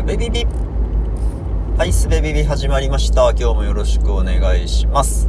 [0.00, 0.46] スベビビ
[1.76, 3.32] はい、スベビビ始まりました。
[3.32, 5.28] 今日もよろしくお願いします。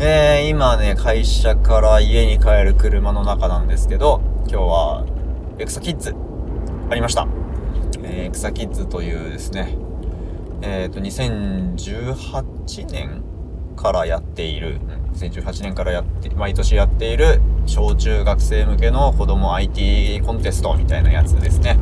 [0.00, 5.06] えー、今ね、会社から家に帰る車の中なんですけど、今日は、
[5.60, 6.12] エクサキッズ、
[6.90, 7.28] ありました。
[8.02, 9.78] えー、エクサキッズというですね、
[10.60, 13.22] えっ、ー、と、2018年
[13.76, 14.80] からやっている、
[15.14, 21.78] 2018年からやって、毎年やっている小中学生向けの子供 IT コンテストみたいなやつですね。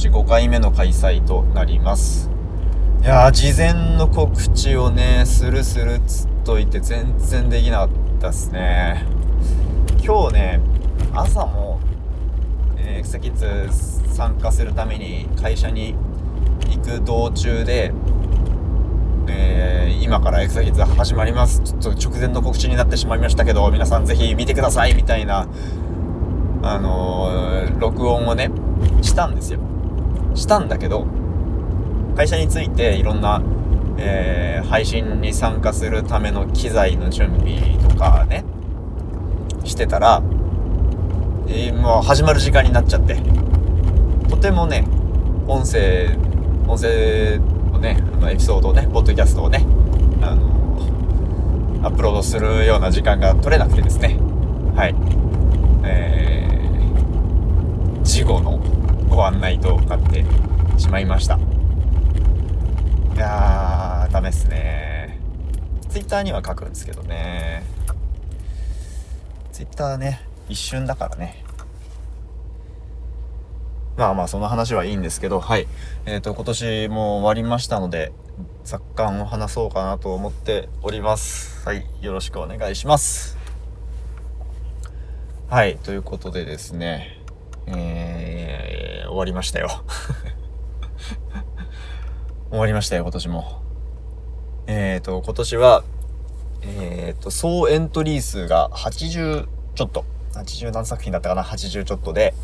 [0.00, 2.30] 年5回目の開催となります。
[3.02, 9.04] いやー、事前の告知をね、するするっつっといて全然できなかったっすね。
[10.02, 10.60] 今日ね、
[11.12, 11.80] 朝も、
[12.78, 13.68] えー、エクサキッズ
[14.14, 15.94] 参加するために会社に
[16.70, 17.92] 行く道中で、
[19.28, 21.60] えー、今からエクサキッズ始まります。
[21.60, 25.46] ちょっと直前の告知になってしまいましたけど、皆さんぜひ見てくださいみたいな、
[26.62, 28.50] あのー、録音をね、
[29.02, 29.60] したんですよ。
[30.34, 31.06] したんだけど、
[32.16, 33.42] 会社についていろんな、
[33.98, 38.44] えー、配信に参加するための機材の準備とかね、
[39.64, 40.22] してたら、
[41.48, 43.16] えー、もう始まる時間になっちゃって、
[44.28, 44.86] とてもね、
[45.46, 46.16] 音声、
[46.66, 47.38] 音声
[47.72, 49.66] をね、あのエピソードをね、ポッドキャストをね、
[50.22, 50.50] あの、
[51.82, 54.18] アップロードするような時間が取れなくてですね、
[54.76, 54.94] はい。
[55.84, 56.29] えー、
[59.20, 60.24] ご案内となって
[60.78, 61.36] しまいました。
[61.36, 65.20] いやー、ダメっすね。
[65.90, 67.62] ツイッターには書くんですけどね。
[69.52, 71.44] ツイッターね、一瞬だからね。
[73.98, 75.66] まあまあ、その話はいいんですけど、はい。
[76.06, 78.14] えっ、ー、と、今年も終わりましたので、
[78.64, 81.68] 雑感を話そうかなと思っております。
[81.68, 81.84] はい。
[82.00, 83.36] よろしくお願いします。
[85.50, 85.76] はい。
[85.76, 87.20] ということでですね、
[87.66, 88.49] えー、
[89.10, 89.68] 終わりましたよ。
[92.50, 93.62] 終わりましたよ、今年も。
[94.66, 95.84] えっ、ー、と、今年は、
[96.62, 100.04] えっ、ー、と、総エントリー数が80ちょっと。
[100.32, 102.34] 80何作品だったかな ?80 ちょっとで。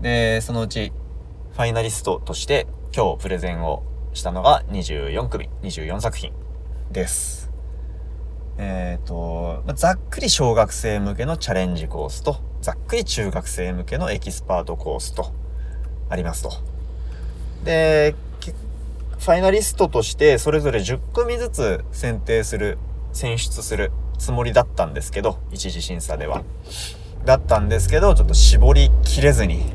[0.00, 0.92] で、そのうち、
[1.52, 6.32] ファイナリストとして今日プレゼンをしたのが24組、24作品
[6.90, 7.50] です。
[8.58, 15.32] えっ、ー、と、ざっくり小学生向けのチャレンジコースと、ざっくり中学生向けのエキスパートコースと、
[16.08, 16.52] ありますと。
[17.64, 18.14] で、
[19.18, 22.78] ファイナリストとしてそれぞれ10組ずつ選定する、
[23.12, 26.42] 選出するつもりだったんですけど、一次審査では。
[27.24, 29.72] だったんですけど、ちょっと絞りきれずに、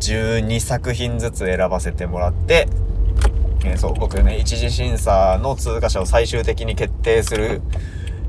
[0.00, 2.68] 12作品ずつ選ばせてもらって、
[3.64, 7.62] えー、そう、僕ね、一次審査の通過者を最終的に決定する、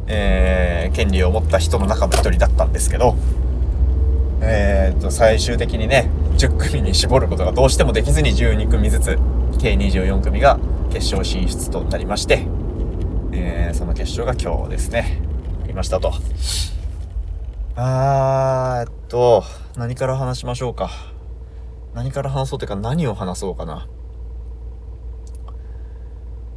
[0.07, 3.16] えー、権利を持った人の中の一人だったんですけど、
[4.41, 9.17] えー、と、最終的にね、10組に絞ることがどうしてもできずに12組ずつ、
[9.59, 10.59] 計24組が
[10.91, 12.45] 決勝進出となりまして、
[13.31, 15.21] えー、その決勝が今日ですね、
[15.63, 16.13] ありましたと。
[17.75, 19.44] あーっと、
[19.77, 20.91] 何から話しましょうか。
[21.94, 23.88] 何から話そうというか何を話そうかな。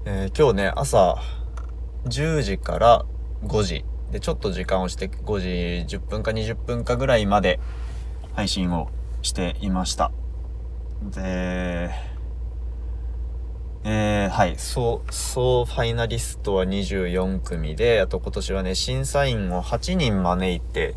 [0.04, 1.16] えー、今日ね、朝
[2.06, 3.04] 10時から
[3.44, 7.60] 5時で、ちょっと時間をして5時10分か20分かぐらいまで
[8.34, 8.88] 配信を
[9.26, 10.12] していました。
[11.14, 11.90] で、
[13.84, 20.94] えー、はい、そう、ファイナリストは24組で、あと今年はね、審査員を8人招いて、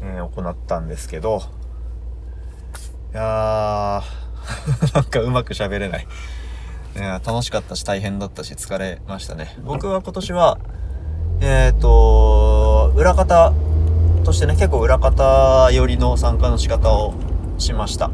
[0.00, 1.42] えー、行ったんですけど、
[3.12, 6.06] いやー、 なんかうまく喋れない。
[6.96, 9.56] いや楽しかったし大変だったし疲れましたね。
[9.62, 10.58] 僕は今年は、
[11.40, 13.52] えっ、ー、と、裏方
[14.24, 17.14] としてね、結構裏方寄りの参加の仕方を
[17.58, 18.10] しました。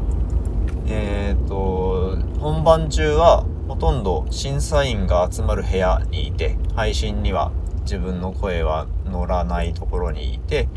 [0.87, 7.51] えっ、ー、と、本番中はほとんど審査員が集まる部屋にいて、配信には
[7.81, 10.67] 自分の声は乗らないところにいて、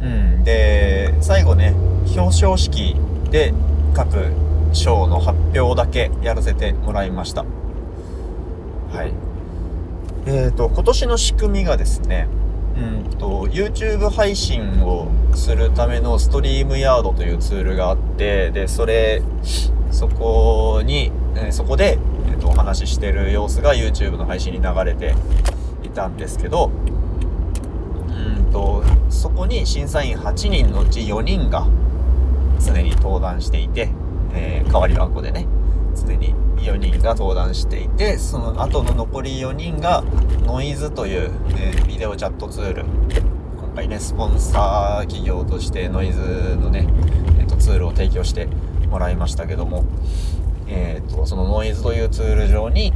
[0.00, 1.74] うん、で、最後ね、
[2.16, 2.96] 表彰式
[3.30, 3.52] で
[3.94, 4.32] 各
[4.72, 7.44] 賞の発表だけやらせてもらいました。
[8.92, 9.12] はい。
[10.26, 12.28] えっ、ー、と、今年の仕組みがですね、
[12.80, 19.22] うんと、YouTube 配信をするためのストリームヤードというツールがあって、で、それ、
[19.90, 25.14] そこに、え、そこで、えーと、お話ししてる様子が YouTube の配信に流れて
[25.82, 26.70] いたんですけど、
[28.08, 31.66] うんと、そこに審査員8人のうち4人が
[32.60, 33.90] 常に登壇していて、
[34.32, 35.46] えー、代わり番号でね、
[35.94, 40.02] 常に4人が登壇していて、その後の残り4人が、
[40.44, 42.84] ノイズという、えー、ビデオチャットツール。
[43.58, 46.20] 今回ね、スポンサー企業としてノイズ
[46.56, 46.88] のね、
[47.38, 48.48] えーと、ツールを提供して
[48.90, 49.84] もらいましたけども、
[50.66, 52.92] えーと、そのノイズというツール上に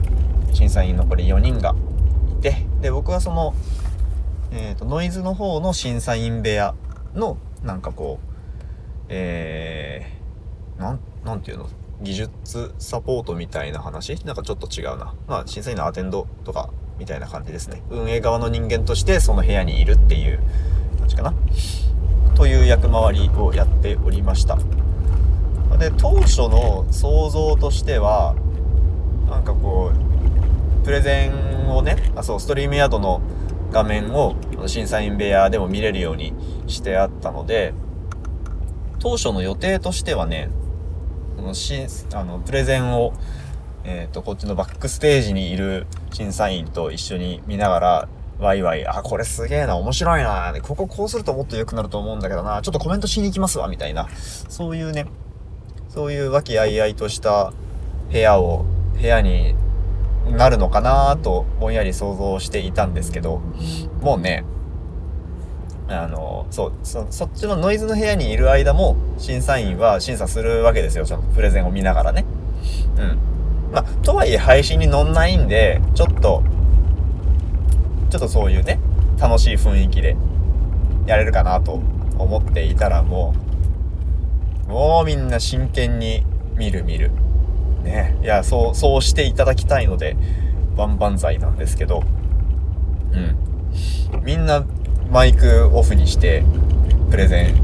[0.53, 1.75] 審査員残り4人が
[2.39, 3.55] いてで僕はその、
[4.53, 6.75] えーと、ノイズの方の審査員部屋
[7.15, 8.35] のなんかこう
[9.09, 11.69] えー、なんなんていうの？
[12.03, 14.15] 技術サポートみたいな話？
[14.25, 15.15] なんかちょっと違うな。
[15.27, 17.83] まあ、審査員のアテンドとかみたいな感じですね。
[17.91, 20.41] 運営側の人間としてその部屋にいるっていう
[20.99, 21.35] 感じかな。
[22.35, 24.59] という役回りをやっておりました。
[25.79, 28.35] で、当初の想像としては、
[29.29, 33.21] なんかこう、プレゼンをね、あ、そう、ストリームヤードの
[33.71, 34.37] 画面を
[34.67, 36.33] 審査員部屋でも見れるように
[36.67, 37.73] してあったので、
[39.01, 40.49] 当初の予定としてはね、
[41.45, 43.13] のしあのプレゼンを、
[43.85, 48.09] えっ、ー、と、こっちのバックステージにいる審査員と一緒に見ながら、
[48.39, 54.09] ワイワイ、あ、これすげえな、面白いな、こここうするともっと良くなると思うんだけどな、ちょっとコメントしに行きますわ、みたいな、
[54.49, 55.07] そういうね、
[55.89, 57.53] そういう和気あいあいとした
[58.11, 58.65] 部屋を、
[59.01, 59.55] 部屋に
[60.31, 63.41] なるのかなとぼんやり想像していたんですけど、
[64.01, 64.45] もうね、
[65.89, 71.05] あの、そう、そ、そっちのノイズの部屋にいる間も、審査員は審査するわけですよ。
[71.05, 72.25] ちょっとプレゼンを見ながらね。
[72.97, 73.19] うん。
[73.73, 76.43] まあ、とはいえ配信に乗んないんで、ちょっと、
[78.11, 78.79] ちょっとそういうね、
[79.21, 80.17] 楽しい雰囲気で
[81.07, 81.81] やれるかなと
[82.19, 83.35] 思っていたらも
[84.69, 86.25] う、もうみんな真剣に
[86.57, 87.11] 見る見る。
[87.83, 88.17] ね。
[88.23, 90.17] いや、そう、そうしていただきたいので、
[90.77, 92.03] 万々歳なんですけど、
[93.13, 94.25] うん。
[94.25, 94.65] みんな
[95.15, 96.43] マイクオフにして
[97.09, 97.55] プレゼン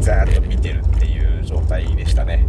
[0.00, 2.46] ザーッと見てるっていう状態でしたね。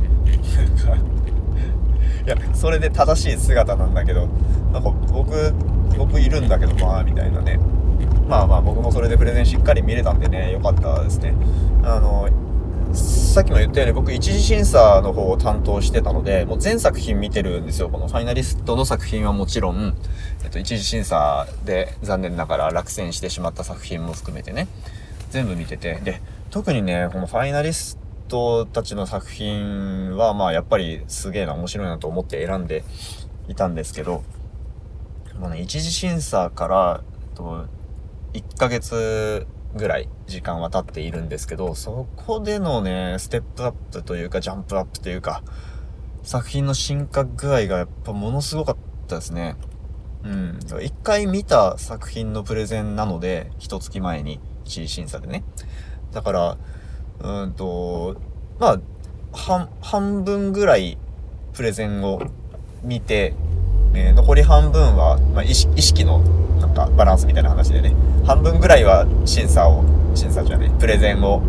[2.23, 4.27] いやそれで正しい姿なんだけど
[4.71, 5.51] なんか僕
[5.97, 7.57] 僕いるんだけどまあみたいなね。
[8.29, 11.33] まあまあ僕もそれでプレゼンしっかり見れたんでね良かったですね。
[11.83, 12.29] あの
[12.93, 17.89] さっきも言ったように僕一次審査の方を担当してたので、もう全作品見てるんですよ。
[17.89, 19.97] このファイナリストの作品はもちろん、
[20.43, 24.67] えっと、一次審査で残念ながら落選してしまった作品も含めてね、
[25.31, 27.97] 全部見てて、で、特にね、このファイナリス
[28.27, 32.83] トたちの作品は、まあやっぱりすげえな、面白いなと思って選んで
[33.47, 34.21] いたんですけど、
[35.39, 37.65] もうね、一次審査から、えっと、
[38.33, 45.43] 1ヶ月ぐらい時間は経っているんですけど、そこでのね、ステップアップというか、ジャンプアップというか、
[46.21, 48.77] 作品の進化具合がやっぱものすごかっ
[49.07, 49.55] たですね。
[50.23, 50.59] うん。
[50.81, 55.43] 一回見た作品のプレゼンなので、一月前に、一次審査でね。
[56.11, 56.57] だから、
[57.19, 58.15] うんと、
[58.59, 58.79] まあ、
[59.33, 60.97] 半、半分ぐらい
[61.53, 62.21] プレゼンを
[62.83, 63.33] 見て、
[63.95, 66.23] えー、残り半分は、まあ、意識の
[66.73, 67.93] かバランスみたいな話でね、
[68.25, 69.83] 半分ぐらいは審査を、
[70.15, 71.41] 審査じゃない、プレゼンを、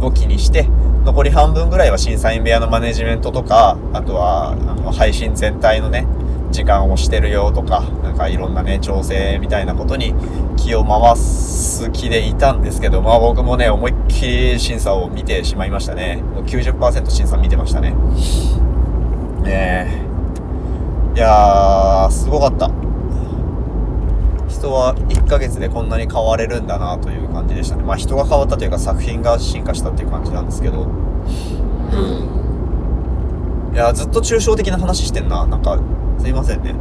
[0.00, 0.66] を気にして、
[1.04, 6.06] 残り半分ぐらいは審査員部屋のマネジメントとか、あとは、あの、配信全体のね、
[6.50, 10.14] 時間をしてるよとか、なんかいろんなね、調整みたいなことに
[10.56, 16.22] 気を回す気でいたんですけど、まあ僕もね、思いっきり審査を見てしまいましたね。
[16.46, 17.94] 90%審査見てましたね。
[19.42, 20.02] ね
[21.14, 21.16] え。
[21.16, 22.87] いやー、すごかった。
[24.58, 27.84] 人は1ヶ月でこんなに変われるんだなという感じでしたね。
[27.84, 30.86] まあ人が変わったというか作品が進化したっていう感じなんですけど。
[33.72, 35.46] いや、ずっと抽象的な話してんな。
[35.46, 35.78] なんか、
[36.18, 36.74] すいませんね。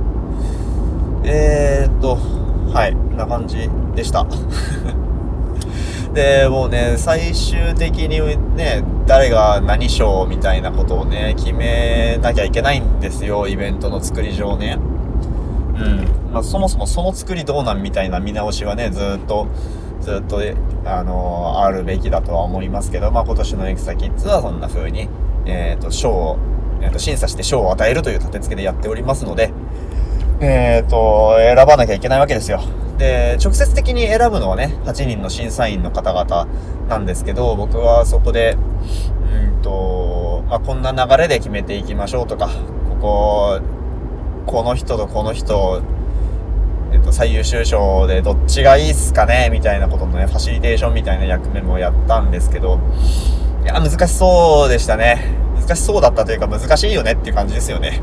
[1.23, 2.17] えー、っと、
[2.73, 4.25] はい、こんな感じでした。
[6.13, 8.19] で、もうね、最終的に
[8.55, 14.79] ね、誰が何賞みたいなことをね、決めなきゃいけないんですよ、イベントの作り上ね。
[15.79, 16.31] うん。
[16.33, 19.47] まあ、そもそもその作りどうなんみたいな見直しはね、ずっと、
[20.01, 20.41] ずっと、
[20.85, 25.09] あのー、あるべきだとは思いますけど、まあ、今年のエクサキッズはそんな風に、
[25.45, 26.37] えっ、ー、と、賞を、
[26.81, 29.51] えっ、ー、と、審査して賞を与えるという立て付けでやっておりますので、
[30.39, 32.61] えっ、と、選ばなきゃいけないわけですよ。
[32.97, 36.47] で、直接的に選ぶのはね、8人の審査員の方々
[36.89, 38.57] なんですけど、僕はそこで、
[39.53, 42.49] うんと、まあ、こんな流れで決めていきましょうとか、
[42.89, 43.59] ここ、
[44.47, 45.83] この人とこの人、
[46.91, 52.79] えっと、最優秀賞でどっちがいいっすかねみたいなことのね、ファシリテーションみたいな役目もやったんですけど、
[53.63, 55.35] いや、難しそうでしたね。
[55.59, 58.01] 難しそうだったというか難しいよねっていう感じですよね。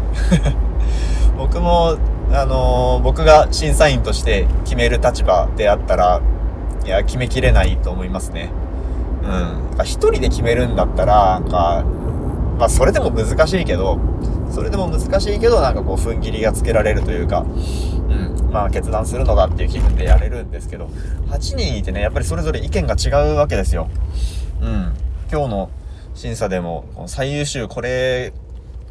[1.36, 1.96] 僕も
[2.30, 6.20] あのー、僕が審査員として決める立場であったら、
[6.84, 8.50] いや、決めきれないと思いますね。
[9.22, 9.84] うん。
[9.84, 11.84] 一人で決めるんだったら、なんか、
[12.58, 13.98] まあ、それでも難しいけど、
[14.54, 18.50] それでも難しいけど、なんかこう、踏ん切りがつけられるというか、うん。
[18.52, 20.87] まあ、決断するのがっていう気分でやれるんですけど、
[21.28, 23.88] 8人いてね、やっぱりそれぞれ意見が違うわけですよ。
[24.61, 24.94] うん。
[25.32, 25.70] 今日の
[26.14, 28.32] 審査でも、最優秀これ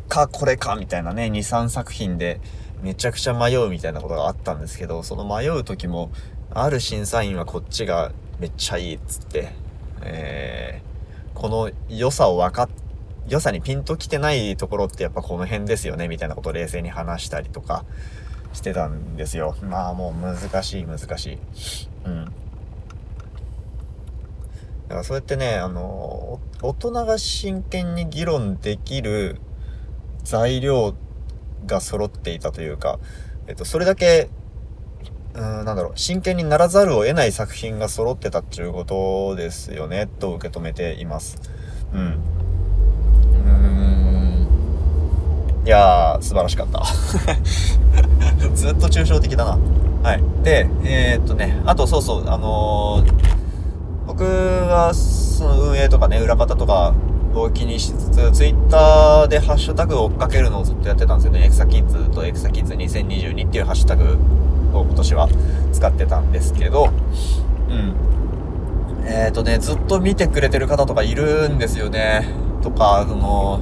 [0.10, 2.41] かこれかみたいなね、2、3作品で
[2.82, 6.12] めちゃくちゃ迷うみたいなことがあったんですけど、その迷う時も、
[6.51, 9.53] ある審査員はこっちがめっちゃいいっつって、
[10.01, 12.83] えー、この良さを分かって
[13.27, 17.86] 良さにピンときてないところってやっぱこの辺ですよねみたいなことを冷静に話したりとか
[18.53, 19.56] してたんですよ。
[19.63, 21.39] まあもう難しい難しい。
[22.06, 22.25] うん。
[22.25, 22.32] だ
[24.89, 29.39] からそうやってね、あの、大人が真剣に議論できる
[30.24, 30.94] 材料
[31.65, 33.00] が揃っていたというか、
[33.48, 34.30] えっと、それだけ、
[35.34, 41.38] うん、なんだろう、真剣にならざるを得ない作品が揃ってたっていうことですよね、と受け止めています。
[41.94, 42.00] うん。
[42.01, 44.48] うーん。
[45.65, 46.84] いやー、素晴らしかった。
[48.53, 49.58] ずっと抽象的だな。
[50.03, 50.24] はい。
[50.43, 53.13] で、えー、っとね、あとそうそう、あのー、
[54.08, 56.93] 僕は、その運営とかね、裏方とか、
[57.36, 61.46] を気にしつつ、ツイッターでハッシュタグを追っかけるのをずっとやってたんですよね。
[61.46, 64.17] エクサキッズとエクサキッズ2022っていうハッシュタグ
[64.74, 65.29] を今年は
[65.72, 66.89] 使ってたんですけど、
[67.70, 67.96] うん。
[69.05, 72.27] えっ、とね、ずっと見てくれてる方とかいるんですよね。
[72.62, 73.62] とか、その、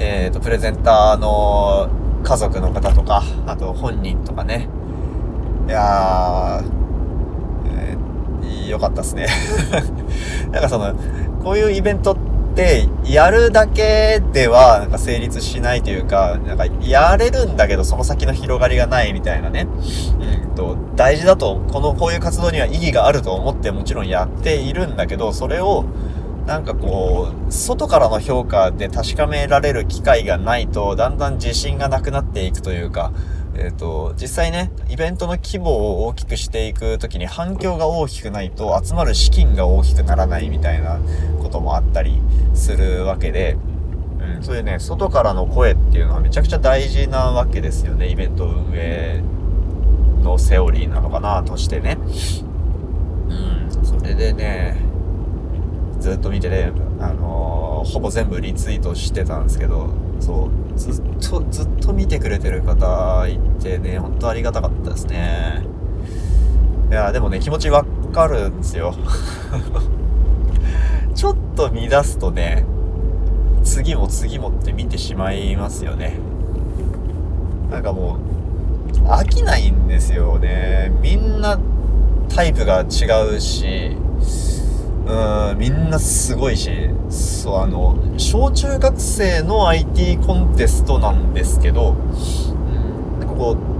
[0.00, 1.88] えっ、ー、と、プレゼンターの
[2.22, 4.68] 家族の方とか、あと本人とかね。
[5.66, 6.64] いやー、
[7.66, 9.26] えー、よかったっすね。
[10.52, 10.94] なんかその、
[11.42, 12.16] こういうイベントっ
[12.54, 19.66] て、やるだけでは、なんか成立しないというか、なんか、やれるんだけど、その先の広がりがないみたいなね。
[20.20, 25.84] うんと、大事だと、この、こういう活動には意義があると思ってもちろんやっているんだけど、それを、
[26.48, 33.12] なんかこう、外からの評価で確かめられる機会がないと、だんだん自信がなくなっていくというか、
[33.54, 40.98] えっ、ー、と、実際ね、イベントの規模を大きくしていくときに反響が大きくないと集まる資金が大きくならないみたいな
[41.42, 42.18] こともあったり
[42.54, 43.58] するわけで、
[44.18, 49.20] うん、そういうね、外からの声っていうのはめちゃくちゃ大事なわけですよね、イベント運営
[50.22, 51.98] のセオリーなのかなとしてね。
[53.28, 54.87] うん、それでね、
[56.00, 59.90] ずっと見てね、あのー、ほぼ全部リツイートしてたんですけど、
[60.20, 65.64] そう、ずっと、ずっと見てくれてる方いてね、ほんとありがたかったですね。
[66.90, 68.94] いや、でもね、気持ちわかるんですよ。
[71.14, 72.64] ちょっと乱すとね、
[73.64, 76.14] 次も次もって見てしまいますよね。
[77.70, 78.18] なんかも
[79.04, 80.92] う、飽きないんですよね。
[81.02, 81.58] みんな
[82.28, 83.96] タイプが違うし、
[85.08, 86.70] うん、みんなすごいし、
[87.08, 93.78] そう、あの、小中学生の IT コンテストなんですけど、うん、なんかこう、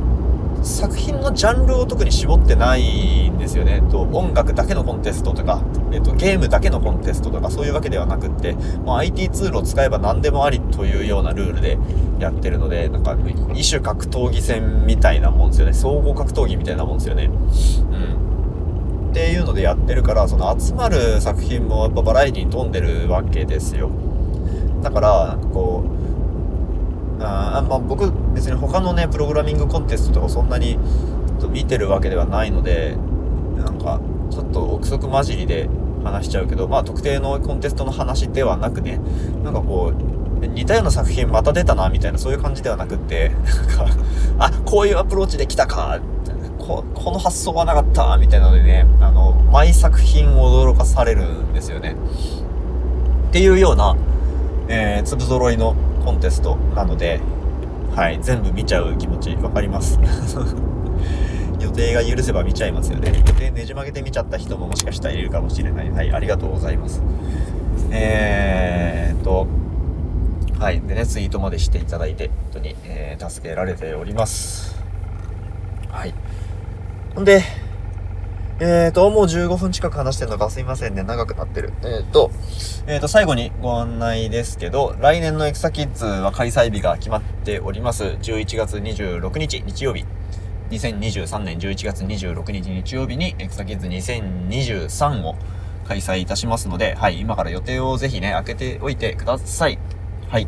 [0.65, 3.83] 作品のジャンルを特に絞ってないんですよね。
[3.91, 8.55] と音楽だけのコンテストとか、えっと、ゲームだけのコンテストとかそういうわけではなくって、
[8.85, 11.79] もう IT ツールを使えば何でもありというようなルールで
[12.19, 13.17] やってるので、なんか、
[13.55, 15.75] 異種格闘技戦みたいなもんですよね。
[15.75, 17.25] 総合格闘技みたいなもんですよね。
[17.25, 18.28] うん。
[19.19, 23.91] っていうのでやってるから、その集まる作品もやっぱバラエティに富んでるわけですよ。
[24.81, 25.83] だから、なんかこ
[27.19, 30.79] う、あまあ僕別に他のね、プログラミングコンテストとかそんなに
[31.51, 32.97] 見てるわけではないので、
[33.57, 35.69] なんかちょっと憶測混じりで
[36.05, 39.01] 話しちゃうけど、まあ特定のコンテストの話ではなくね、
[39.43, 39.93] なんかこ
[40.41, 43.33] う、似たような作品また出たな、みたいなそういう感じではなくって、
[43.77, 43.97] なんか、
[44.39, 45.99] あ、こういうアプローチできたか、
[46.69, 51.97] ここの発想はなかったみたいなのでね、あの、毎作品驚かされるんですよね。
[53.29, 53.97] っていうような、
[54.69, 57.21] えー、粒揃いのコンテストなので、
[57.97, 59.99] はい、全部見ちゃう気持ちわかります。
[61.59, 63.15] 予定が許せば見ちゃいますよね。
[63.27, 65.91] 予定ねじ曲げて見ちゃった人ももしかしたらいるかもしれない。
[65.91, 67.03] はい、ありがとうございます。
[67.91, 69.47] えーっと、
[70.59, 70.83] はい。
[70.83, 74.77] でね、ツイートまでしていただいて、本当に、えー、助けられております。
[75.91, 76.13] はい。
[77.19, 77.43] ほんで、
[78.61, 81.03] えーと、もう15分近く話してるのかすいませんね。
[81.03, 81.73] 長くなってる。
[81.83, 82.31] えーと、
[82.87, 88.05] えーと、最後にご案内ですけど、来年のエクサキッズは開催日が決まっております。
[88.05, 90.05] 11月26日、日曜日。
[90.71, 95.35] 2023年11月26日日曜日にエクサキッズ2023を
[95.89, 99.81] 開催いたしますので、はい、今から予定をぜひね、開けておいてください。
[100.29, 100.47] はい。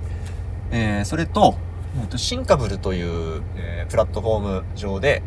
[0.71, 1.57] えー、それと、
[2.01, 3.03] えー、とシンカブルとい
[3.39, 5.25] う、えー、プラットフォーム上で、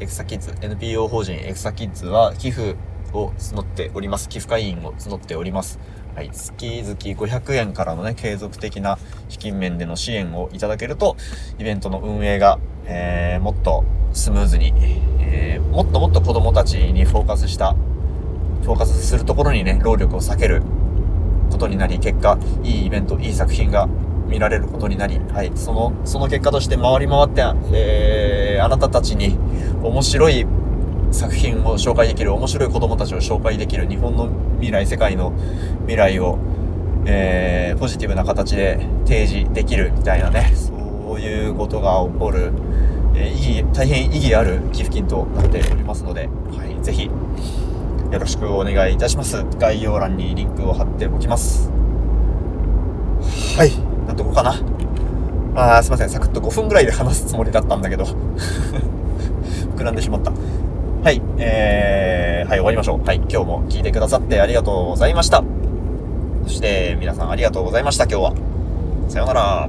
[0.00, 2.74] エクサキッズ、NPO 法人エクサキッズは寄付
[3.12, 4.28] を募っております。
[4.28, 5.78] 寄付会員を募っております。
[6.16, 8.98] はい、月々500円からのね、継続的な
[9.28, 11.16] 資金面での支援をいただけると、
[11.58, 14.72] イベントの運営が、えー、もっとスムーズに、
[15.20, 17.74] えー、もっともっと子供たちにフォーカスした、
[18.62, 20.62] フォーカスするところにね、労力を避ける
[21.52, 23.88] ことになり、結果、いいイベント、いい作品が
[24.26, 29.36] 見られることになり、はい、その、その結果として回り回って、えー、あなたたちに
[29.82, 30.46] 面白い
[31.10, 35.32] 作品を紹介できる、面白い子供たちを紹介できる、日本の未来、世界の
[35.82, 36.38] 未来を、
[37.06, 42.52] えー、ポジティブな形で提示できるみたいなね、そういうことが起こる、
[43.14, 49.44] えー、意義、大変意義ある寄付金となっておりますので、はい、ぜひ、よろしくお願いいたします。
[49.58, 51.70] 概要欄にリンクを貼っておきます。
[53.56, 53.83] はい。
[54.14, 54.54] っとこかな。
[55.56, 56.08] あーすいません。
[56.08, 58.04] サクッと5分ぐらいで話すつもりだったんだけど
[59.76, 60.32] 膨らんでしまった。
[61.02, 61.20] はい。
[61.38, 63.06] えー、はい、終わりましょう。
[63.06, 63.16] はい。
[63.16, 65.44] 今日も聞いてくださってありがとうございました。
[66.44, 68.32] そして、皆さんありがとうございました、今日は。
[69.08, 69.68] さようなら。